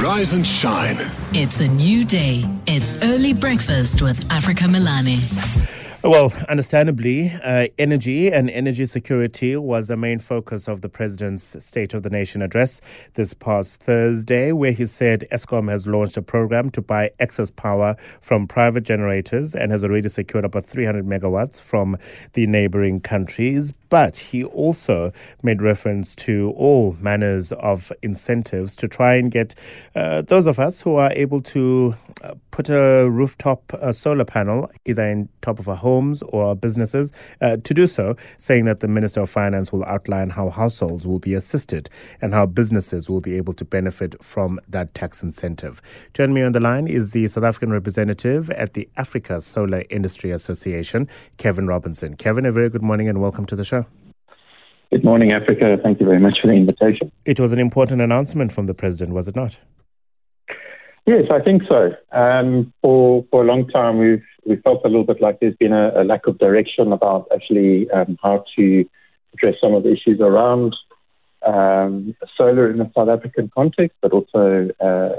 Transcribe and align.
Rise 0.00 0.32
and 0.32 0.46
shine. 0.46 0.96
It's 1.34 1.60
a 1.60 1.68
new 1.68 2.06
day. 2.06 2.42
It's 2.66 3.04
early 3.04 3.34
breakfast 3.34 4.00
with 4.00 4.24
Africa 4.32 4.64
Melane. 4.64 5.79
Well, 6.02 6.32
understandably, 6.48 7.30
uh, 7.44 7.66
energy 7.76 8.32
and 8.32 8.48
energy 8.48 8.86
security 8.86 9.54
was 9.56 9.88
the 9.88 9.98
main 9.98 10.18
focus 10.18 10.66
of 10.66 10.80
the 10.80 10.88
President's 10.88 11.62
State 11.62 11.92
of 11.92 12.04
the 12.04 12.08
Nation 12.08 12.40
address 12.40 12.80
this 13.14 13.34
past 13.34 13.82
Thursday, 13.82 14.50
where 14.50 14.72
he 14.72 14.86
said 14.86 15.28
Eskom 15.30 15.70
has 15.70 15.86
launched 15.86 16.16
a 16.16 16.22
program 16.22 16.70
to 16.70 16.80
buy 16.80 17.10
excess 17.18 17.50
power 17.50 17.96
from 18.22 18.48
private 18.48 18.82
generators 18.82 19.54
and 19.54 19.72
has 19.72 19.84
already 19.84 20.08
secured 20.08 20.46
about 20.46 20.64
300 20.64 21.04
megawatts 21.04 21.60
from 21.60 21.98
the 22.32 22.46
neighboring 22.46 23.00
countries. 23.00 23.74
But 23.90 24.16
he 24.16 24.42
also 24.42 25.12
made 25.42 25.60
reference 25.60 26.14
to 26.14 26.54
all 26.56 26.96
manners 26.98 27.52
of 27.52 27.92
incentives 28.00 28.74
to 28.76 28.88
try 28.88 29.16
and 29.16 29.30
get 29.30 29.54
uh, 29.94 30.22
those 30.22 30.46
of 30.46 30.58
us 30.58 30.80
who 30.80 30.94
are 30.94 31.12
able 31.12 31.42
to 31.42 31.94
uh, 32.22 32.34
put 32.52 32.70
a 32.70 33.08
rooftop 33.10 33.74
uh, 33.74 33.92
solar 33.92 34.24
panel 34.24 34.70
either 34.86 35.06
in 35.06 35.28
top 35.42 35.58
of 35.58 35.68
our 35.68 35.76
homes 35.90 36.22
or 36.22 36.54
businesses 36.54 37.12
uh, 37.40 37.56
to 37.68 37.74
do 37.74 37.86
so, 37.86 38.14
saying 38.38 38.64
that 38.66 38.78
the 38.80 38.88
Minister 38.88 39.20
of 39.22 39.30
Finance 39.30 39.72
will 39.72 39.84
outline 39.84 40.30
how 40.30 40.48
households 40.50 41.04
will 41.06 41.18
be 41.18 41.34
assisted 41.34 41.90
and 42.22 42.32
how 42.32 42.46
businesses 42.46 43.10
will 43.10 43.20
be 43.20 43.36
able 43.36 43.54
to 43.54 43.64
benefit 43.64 44.12
from 44.22 44.60
that 44.68 44.94
tax 44.94 45.22
incentive. 45.22 45.82
Joining 46.14 46.34
me 46.34 46.42
on 46.42 46.52
the 46.52 46.60
line 46.60 46.86
is 46.86 47.10
the 47.10 47.26
South 47.26 47.44
African 47.44 47.72
representative 47.72 48.50
at 48.50 48.74
the 48.74 48.88
Africa 48.96 49.40
Solar 49.40 49.82
Industry 49.90 50.30
Association, 50.30 51.08
Kevin 51.38 51.66
Robinson. 51.66 52.14
Kevin, 52.14 52.46
a 52.46 52.52
very 52.52 52.70
good 52.70 52.82
morning 52.82 53.08
and 53.08 53.20
welcome 53.20 53.46
to 53.46 53.56
the 53.56 53.64
show. 53.64 53.84
Good 54.92 55.04
morning, 55.04 55.32
Africa. 55.32 55.76
Thank 55.82 56.00
you 56.00 56.06
very 56.06 56.20
much 56.20 56.38
for 56.40 56.48
the 56.48 56.54
invitation. 56.54 57.10
It 57.24 57.38
was 57.40 57.52
an 57.52 57.58
important 57.58 58.00
announcement 58.00 58.52
from 58.52 58.66
the 58.66 58.74
president, 58.74 59.12
was 59.12 59.28
it 59.28 59.36
not? 59.36 59.58
Yes, 61.06 61.24
I 61.30 61.40
think 61.40 61.62
so. 61.68 61.92
Um, 62.12 62.72
for 62.82 63.24
for 63.30 63.42
a 63.42 63.46
long 63.46 63.68
time, 63.68 63.98
we've 63.98 64.24
we 64.44 64.56
felt 64.56 64.84
a 64.84 64.88
little 64.88 65.04
bit 65.04 65.20
like 65.20 65.40
there's 65.40 65.56
been 65.56 65.72
a, 65.72 66.02
a 66.02 66.04
lack 66.04 66.26
of 66.26 66.38
direction 66.38 66.92
about 66.92 67.28
actually 67.34 67.90
um, 67.90 68.18
how 68.22 68.44
to 68.56 68.84
address 69.34 69.54
some 69.60 69.74
of 69.74 69.82
the 69.82 69.92
issues 69.92 70.20
around 70.20 70.74
um, 71.46 72.14
solar 72.36 72.70
in 72.70 72.78
the 72.78 72.90
South 72.94 73.08
African 73.08 73.50
context, 73.54 73.96
but 74.00 74.12
also 74.12 74.68
uh, 74.80 75.12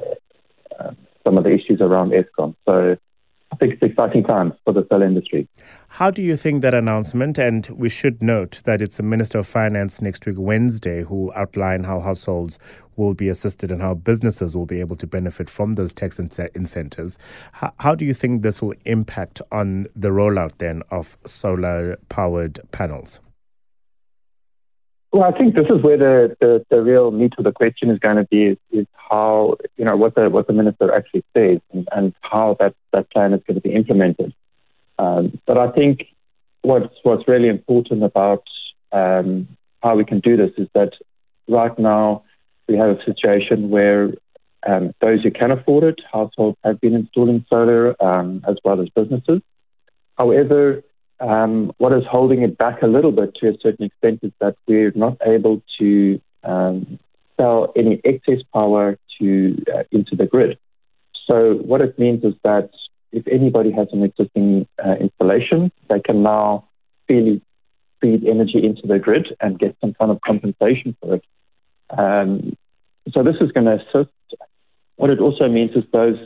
uh, 0.79 0.91
some 1.23 1.37
of 1.37 1.43
the 1.43 1.51
issues 1.51 1.81
around 1.81 2.11
Eskom. 2.11 2.55
So 2.65 2.97
It's 3.63 3.81
exciting 3.83 4.23
times 4.23 4.53
for 4.63 4.73
the 4.73 4.85
solar 4.89 5.05
industry. 5.05 5.47
How 5.87 6.09
do 6.09 6.23
you 6.23 6.35
think 6.35 6.63
that 6.63 6.73
announcement, 6.73 7.37
and 7.37 7.67
we 7.69 7.89
should 7.89 8.23
note 8.23 8.63
that 8.65 8.81
it's 8.81 8.97
the 8.97 9.03
Minister 9.03 9.37
of 9.37 9.47
Finance 9.47 10.01
next 10.01 10.25
week, 10.25 10.37
Wednesday, 10.39 11.03
who 11.03 11.25
will 11.25 11.33
outline 11.33 11.83
how 11.83 11.99
households 11.99 12.57
will 12.95 13.13
be 13.13 13.29
assisted 13.29 13.71
and 13.71 13.79
how 13.79 13.93
businesses 13.93 14.55
will 14.55 14.65
be 14.65 14.79
able 14.79 14.95
to 14.95 15.05
benefit 15.05 15.47
from 15.47 15.75
those 15.75 15.93
tax 15.93 16.19
incentives. 16.19 17.19
How, 17.51 17.71
how 17.77 17.93
do 17.93 18.03
you 18.03 18.15
think 18.15 18.41
this 18.41 18.63
will 18.63 18.73
impact 18.85 19.41
on 19.51 19.85
the 19.95 20.09
rollout 20.09 20.57
then 20.57 20.81
of 20.89 21.17
solar 21.25 21.97
powered 22.09 22.59
panels? 22.71 23.19
Well, 25.11 25.23
I 25.23 25.37
think 25.37 25.55
this 25.55 25.65
is 25.65 25.83
where 25.83 25.97
the, 25.97 26.37
the, 26.39 26.65
the, 26.69 26.81
real 26.81 27.11
meat 27.11 27.33
of 27.37 27.43
the 27.43 27.51
question 27.51 27.89
is 27.89 27.99
going 27.99 28.15
to 28.15 28.23
be 28.23 28.43
is, 28.43 28.57
is, 28.71 28.87
how, 28.93 29.57
you 29.75 29.83
know, 29.83 29.97
what 29.97 30.15
the, 30.15 30.29
what 30.29 30.47
the 30.47 30.53
minister 30.53 30.93
actually 30.93 31.25
says 31.35 31.59
and, 31.73 31.87
and 31.91 32.13
how 32.21 32.55
that, 32.59 32.73
that 32.93 33.11
plan 33.11 33.33
is 33.33 33.41
going 33.45 33.55
to 33.55 33.61
be 33.61 33.73
implemented. 33.73 34.33
Um, 34.97 35.37
but 35.45 35.57
I 35.57 35.69
think 35.71 36.07
what's, 36.61 36.95
what's 37.03 37.27
really 37.27 37.49
important 37.49 38.03
about 38.03 38.43
um, 38.93 39.49
how 39.83 39.97
we 39.97 40.05
can 40.05 40.21
do 40.21 40.37
this 40.37 40.51
is 40.57 40.69
that 40.75 40.93
right 41.49 41.77
now 41.77 42.23
we 42.69 42.77
have 42.77 42.91
a 42.91 43.03
situation 43.03 43.69
where 43.69 44.13
um, 44.65 44.93
those 45.01 45.23
who 45.23 45.31
can 45.31 45.51
afford 45.51 45.83
it, 45.83 45.99
households 46.09 46.57
have 46.63 46.79
been 46.79 46.93
installing 46.93 47.45
solar 47.49 48.01
um, 48.01 48.45
as 48.47 48.55
well 48.63 48.79
as 48.79 48.87
businesses. 48.89 49.41
However, 50.17 50.83
um, 51.21 51.71
what 51.77 51.93
is 51.93 52.03
holding 52.09 52.41
it 52.41 52.57
back 52.57 52.81
a 52.81 52.87
little 52.87 53.11
bit 53.11 53.35
to 53.35 53.49
a 53.49 53.57
certain 53.61 53.85
extent 53.85 54.19
is 54.23 54.31
that 54.41 54.55
we're 54.67 54.91
not 54.95 55.17
able 55.25 55.61
to 55.79 56.19
um, 56.43 56.99
sell 57.37 57.71
any 57.75 58.01
excess 58.03 58.41
power 58.53 58.97
to 59.19 59.63
uh, 59.73 59.83
into 59.91 60.15
the 60.15 60.25
grid. 60.25 60.57
So 61.27 61.53
what 61.53 61.81
it 61.81 61.97
means 61.99 62.23
is 62.23 62.33
that 62.43 62.71
if 63.11 63.27
anybody 63.27 63.71
has 63.71 63.87
an 63.91 64.03
existing 64.03 64.67
uh, 64.83 64.95
installation, 64.99 65.71
they 65.89 65.99
can 65.99 66.23
now 66.23 66.67
freely 67.07 67.41
feed 68.01 68.25
energy 68.25 68.65
into 68.65 68.87
the 68.87 68.97
grid 68.97 69.27
and 69.39 69.59
get 69.59 69.77
some 69.79 69.93
kind 69.93 70.09
of 70.11 70.19
compensation 70.21 70.97
for 70.99 71.15
it. 71.15 71.23
Um, 71.89 72.57
so 73.11 73.21
this 73.21 73.35
is 73.41 73.51
going 73.51 73.65
to 73.65 73.75
assist. 73.75 74.11
What 74.95 75.11
it 75.11 75.19
also 75.19 75.47
means 75.47 75.71
is 75.75 75.83
those 75.91 76.17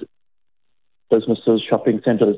businesses, 1.10 1.62
shopping 1.68 2.02
centres, 2.06 2.38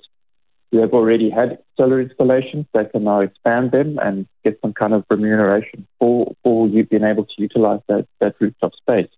who 0.72 0.80
have 0.80 0.94
already 0.94 1.30
had 1.30 1.60
solar 1.78 2.02
installations, 2.02 2.66
they 2.74 2.86
can 2.86 3.04
now 3.06 3.22
expand 3.22 3.72
them 3.72 3.98
and 4.02 4.28
get 4.44 4.60
some 4.62 4.74
kind 4.74 4.94
of 4.94 5.06
remuneration 5.10 5.88
for, 6.00 6.36
for 6.44 6.68
you 6.68 6.86
being 6.86 7.04
able 7.04 7.26
to 7.26 7.34
utilize 7.38 7.80
that, 7.88 8.08
that 8.20 8.36
rooftop 8.40 8.74
space. 8.76 9.10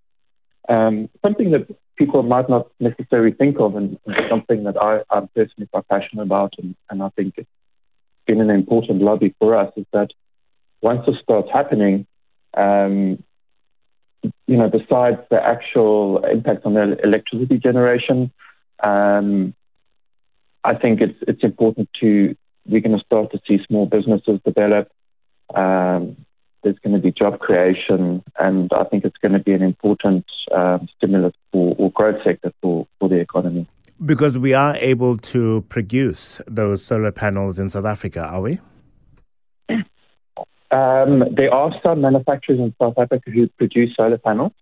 Um, 0.68 1.10
something 1.24 1.52
that 1.52 1.68
people 1.98 2.22
might 2.22 2.50
not 2.50 2.68
necessarily 2.80 3.32
think 3.32 3.60
of 3.60 3.76
and, 3.76 3.98
and 4.06 4.16
something 4.30 4.64
that 4.66 4.78
I, 4.80 5.02
am 5.12 5.28
personally 5.36 5.68
quite 5.72 5.88
passionate 5.88 6.24
about 6.24 6.54
and, 6.60 6.76
and 6.90 7.02
I 7.02 7.10
think 7.10 7.34
it's 7.38 7.50
been 8.28 8.40
an 8.40 8.52
important 8.52 9.02
lobby 9.02 9.34
for 9.40 9.56
us 9.56 9.74
is 9.76 9.86
that 9.92 10.10
once 10.82 11.02
this 11.08 11.16
starts 11.24 11.50
happening, 11.52 12.06
um, 12.56 13.24
you 14.22 14.58
know, 14.58 14.70
besides 14.70 15.18
the 15.32 15.42
actual 15.44 16.24
impact 16.24 16.66
on 16.66 16.76
the 16.76 16.98
electricity 17.04 17.58
generation, 17.58 18.32
um, 18.84 19.54
I 20.64 20.76
think 20.76 21.02
it's 21.02 21.18
it's 21.28 21.44
important 21.44 21.90
to 22.02 22.36
we're 22.66 22.82
going 22.82 22.98
to 22.98 23.04
start 23.04 23.32
to 23.32 23.40
see 23.48 23.64
small 23.68 23.86
businesses 23.86 24.40
develop. 24.46 24.92
Um, 25.54 26.26
there's 26.64 26.78
going 26.80 26.94
to 26.94 27.00
be 27.00 27.12
job 27.12 27.40
creation, 27.40 28.22
and 28.38 28.72
I 28.74 28.84
think 28.84 29.06
it's 29.06 29.18
going 29.18 29.32
to 29.32 29.40
be 29.40 29.54
an 29.54 29.64
important 29.64 30.26
um, 30.54 30.88
stimulus 30.98 31.34
for 31.52 31.76
or 31.78 31.92
growth 31.92 32.22
sector 32.24 32.52
for, 32.62 32.86
for 33.00 33.08
the 33.10 33.16
economy. 33.16 33.68
Because 34.06 34.38
we 34.38 34.54
are 34.54 34.76
able 34.76 35.18
to 35.18 35.62
produce 35.70 36.42
those 36.48 36.84
solar 36.84 37.12
panels 37.12 37.60
in 37.60 37.70
South 37.70 37.86
Africa, 37.86 38.22
are 38.22 38.42
we? 38.42 38.60
Um, 40.72 41.24
there 41.36 41.54
are 41.54 41.74
some 41.82 42.02
manufacturers 42.02 42.60
in 42.60 42.76
South 42.80 42.94
Africa 42.98 43.32
who 43.32 43.48
produce 43.58 43.96
solar 43.96 44.18
panels. 44.18 44.54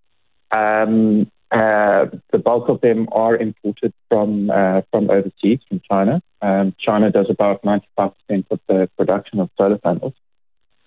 Um, 0.51 1.29
uh, 1.51 2.05
the 2.31 2.37
bulk 2.37 2.67
of 2.67 2.81
them 2.81 3.07
are 3.11 3.35
imported 3.35 3.93
from 4.09 4.49
uh, 4.49 4.81
from 4.91 5.09
overseas, 5.09 5.59
from 5.67 5.81
China. 5.89 6.21
Um, 6.41 6.75
China 6.77 7.09
does 7.09 7.27
about 7.29 7.63
95% 7.63 8.13
of 8.51 8.59
the 8.67 8.89
production 8.97 9.39
of 9.39 9.49
solar 9.57 9.77
panels. 9.77 10.13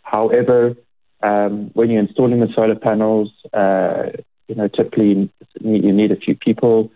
However, 0.03 0.76
um, 1.22 1.70
when 1.75 1.91
you're 1.91 2.03
installing 2.03 2.41
the 2.41 2.53
solar 2.54 2.76
panels, 2.76 3.32
uh, 3.53 4.10
you 4.49 4.54
know, 4.54 4.69
typically 4.69 5.31
you 5.60 5.93
need 5.93 6.12
a 6.12 6.16
few 6.16 6.34
people. 6.34 6.91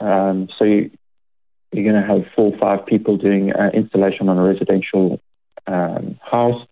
Um, 0.00 0.48
so 0.58 0.64
you, 0.64 0.90
are 1.76 1.82
going 1.82 1.94
to 1.94 2.06
have 2.06 2.24
four 2.34 2.54
or 2.54 2.58
five 2.58 2.86
people 2.86 3.16
doing 3.16 3.52
uh, 3.52 3.70
installation 3.74 4.28
on 4.28 4.38
a 4.38 4.42
residential 4.42 5.20
um, 5.66 6.18
house. 6.22 6.66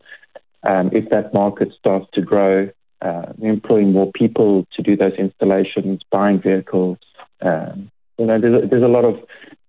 Um, 0.63 0.91
if 0.93 1.11
that 1.11 1.35
market 1.35 1.69
starts 1.79 2.07
to 2.15 2.23
grow, 2.23 2.71
uh, 3.01 3.33
employing 3.41 3.93
more 3.93 4.11
people 4.13 4.67
to 4.75 4.83
do 4.83 4.97
those 4.97 5.15
installations, 5.15 6.01
buying 6.11 6.41
vehicles. 6.41 6.99
Um, 7.41 7.91
you 8.19 8.27
know, 8.27 8.41
there's 8.41 8.65
a, 8.65 8.67
there's 8.67 8.83
a 8.83 8.89
lot 8.89 9.05
of 9.05 9.21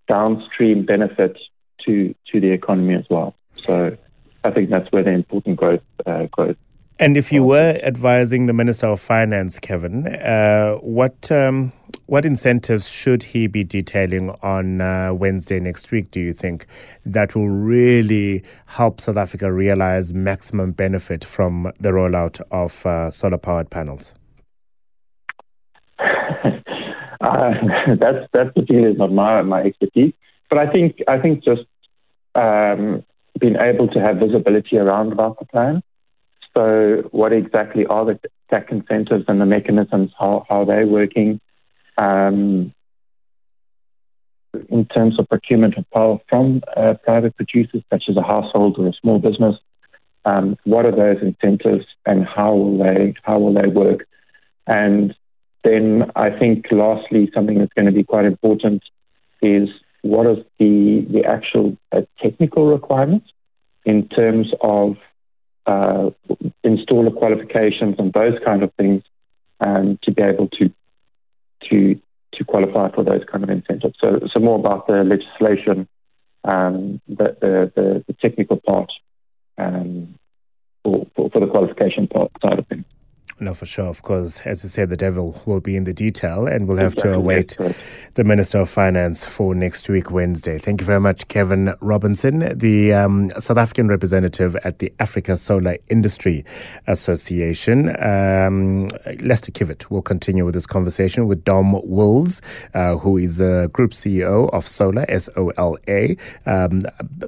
downstream 0.08 0.86
benefits 0.86 1.40
to 1.86 2.14
to 2.32 2.40
the 2.40 2.52
economy 2.52 2.96
as 2.96 3.06
well. 3.10 3.36
So 3.56 3.96
I 4.44 4.52
think 4.52 4.70
that's 4.70 4.92
where 4.92 5.04
the 5.04 5.12
important 5.12 5.58
growth 5.58 5.84
uh, 6.06 6.26
growth. 6.32 6.58
And 7.00 7.16
if 7.16 7.32
you 7.32 7.44
were 7.44 7.80
advising 7.82 8.48
the 8.48 8.54
Minister 8.54 8.88
of 8.88 9.00
Finance, 9.00 9.60
Kevin, 9.60 10.06
uh, 10.08 10.76
what 10.82 11.32
um, 11.32 11.72
what 12.10 12.26
incentives 12.26 12.90
should 12.90 13.22
he 13.22 13.46
be 13.46 13.64
detailing 13.64 14.32
on 14.42 14.82
uh, 14.82 15.14
Wednesday 15.14 15.60
next 15.60 15.92
week, 15.92 16.10
do 16.10 16.20
you 16.20 16.34
think, 16.34 16.66
that 17.06 17.36
will 17.36 17.50
really 17.50 18.44
help 18.66 19.00
South 19.00 19.16
Africa 19.16 19.54
realize 19.54 20.12
maximum 20.12 20.72
benefit 20.72 21.24
from 21.24 21.72
the 21.80 21.90
rollout 21.90 22.42
of 22.50 22.84
uh, 22.84 23.12
solar 23.12 23.38
powered 23.38 23.70
panels? 23.70 24.14
Uh, 27.22 27.52
that's 28.00 28.26
that's 28.32 28.50
is 28.56 28.98
not 28.98 29.12
my 29.12 29.42
my 29.42 29.62
expertise, 29.62 30.14
but 30.50 30.58
I 30.58 30.72
think 30.72 31.00
I 31.06 31.20
think 31.20 31.44
just 31.44 31.64
um, 32.34 33.04
being 33.38 33.58
able 33.58 33.90
to 33.90 34.00
have 34.00 34.18
visibility 34.18 34.78
around 34.78 35.12
about 35.12 35.38
the 35.38 35.46
plan. 35.46 35.84
So, 36.54 37.04
what 37.12 37.34
exactly 37.34 37.86
are 37.88 38.06
the 38.06 38.18
tax 38.50 38.72
incentives 38.72 39.26
and 39.28 39.42
the 39.42 39.46
mechanisms? 39.46 40.12
How 40.18 40.46
how 40.48 40.64
they're 40.64 40.88
working? 40.88 41.42
Um, 42.00 42.74
in 44.70 44.86
terms 44.86 45.20
of 45.20 45.28
procurement 45.28 45.78
of 45.78 45.90
power 45.92 46.18
from 46.30 46.62
uh, 46.76 46.94
private 47.04 47.36
producers, 47.36 47.84
such 47.92 48.06
as 48.10 48.18
a 48.18 48.22
household 48.22 48.78
or 48.80 48.88
a 48.88 48.94
small 48.94 49.20
business. 49.20 49.56
Um, 50.26 50.58
what 50.64 50.86
are 50.86 50.96
those 50.96 51.22
incentives, 51.22 51.86
and 52.06 52.26
how 52.26 52.54
will 52.54 52.78
they 52.78 53.14
how 53.24 53.40
will 53.40 53.54
they 53.54 53.68
work? 53.68 54.08
And 54.66 55.16
then 55.64 56.12
I 56.16 56.30
think 56.38 56.66
lastly, 56.72 57.30
something 57.34 57.60
that's 57.60 57.74
going 57.74 57.86
to 57.88 57.92
be 57.92 58.04
quite 58.04 58.26
important 58.26 58.84
is 59.42 59.70
what 60.02 60.26
is 60.28 60.44
the, 60.58 61.06
the 61.10 61.26
actual 61.26 61.78
uh, 61.92 62.02
technical 62.22 62.68
requirements 62.68 63.28
in 63.86 64.08
terms 64.08 64.48
of 64.62 64.98
uh, 65.66 66.10
installer 66.66 67.16
qualifications 67.16 67.96
and 67.98 68.14
those 68.14 68.38
kind 68.46 68.64
of 68.64 68.74
things 68.76 69.04
um, 69.60 70.00
to 70.04 70.12
be 70.12 70.22
able 70.22 70.48
to 70.48 70.72
to 71.70 72.00
to 72.34 72.46
qualify 72.46 72.90
for 72.94 73.04
those 73.04 73.24
kind 73.30 73.44
of 73.44 73.50
incentives. 73.50 73.96
So, 74.00 74.20
so 74.32 74.40
more 74.40 74.60
about 74.60 74.88
the 74.88 75.04
legislation, 75.04 75.88
um, 76.44 77.02
the, 77.08 77.36
the, 77.42 77.72
the, 77.76 78.04
the 78.08 78.14
technical 78.14 78.58
part 78.58 78.92
um, 79.58 80.16
for, 80.84 81.08
for, 81.16 81.30
for 81.32 81.40
the 81.40 81.48
qualification 81.48 82.08
part 82.08 82.32
side 82.42 82.60
of 82.60 82.68
things. 82.68 82.86
No, 83.42 83.54
for 83.54 83.66
sure. 83.66 83.88
Of 83.88 84.02
course, 84.02 84.46
as 84.46 84.64
you 84.64 84.70
said, 84.70 84.90
the 84.90 84.98
devil 84.98 85.42
will 85.46 85.62
be 85.62 85.78
in 85.78 85.86
the 85.86 85.94
detail, 85.94 86.46
and 86.46 86.68
we'll 86.68 86.78
have 86.78 86.94
exactly. 86.94 87.12
to 87.12 87.18
await 87.18 87.58
the 88.16 88.26
Minister 88.26 88.60
of 88.60 88.70
Finance 88.70 89.24
for 89.24 89.56
next 89.56 89.88
week, 89.88 90.12
Wednesday. 90.12 90.58
Thank 90.58 90.82
you 90.82 90.86
very 90.86 91.00
much, 91.00 91.26
Kevin 91.30 91.74
Robinson, 91.80 92.58
the 92.58 92.92
um, 92.92 93.30
South 93.40 93.58
African 93.58 93.88
representative 93.88 94.58
at 94.58 94.80
the 94.80 94.92
Africa 95.00 95.38
Solar 95.38 95.78
Industry 95.90 96.44
Association. 96.88 97.90
Um, 98.04 98.90
Lester 99.22 99.54
Kiewit 99.54 99.90
will 99.90 100.02
continue 100.02 100.44
with 100.44 100.54
this 100.54 100.68
conversation 100.68 101.26
with 101.26 101.46
Dom 101.46 101.80
Wills, 101.86 102.42
uh, 102.74 102.98
who 102.98 103.16
is 103.16 103.38
the 103.38 103.70
Group 103.72 103.92
CEO 103.92 104.50
of 104.52 104.68
SOLA, 104.68 105.06
S 105.08 105.30
O 105.38 105.50
L 105.56 105.78
A, 105.88 106.18
um, 106.46 106.82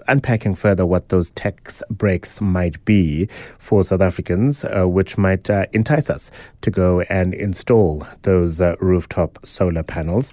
unpacking 0.09 0.55
further 0.55 0.85
what 0.85 1.07
those 1.07 1.29
tax 1.31 1.81
breaks 1.89 2.41
might 2.41 2.83
be 2.83 3.29
for 3.57 3.85
South 3.85 4.01
Africans, 4.01 4.65
uh, 4.65 4.85
which 4.85 5.17
might 5.17 5.49
uh, 5.49 5.67
entice 5.71 6.00
us 6.09 6.31
to 6.61 6.71
go 6.71 7.01
and 7.01 7.33
install 7.33 8.05
those 8.23 8.59
uh, 8.59 8.75
rooftop 8.79 9.45
solar 9.45 9.83
panels. 9.83 10.29